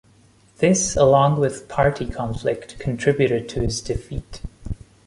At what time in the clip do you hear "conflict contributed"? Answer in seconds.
2.07-3.47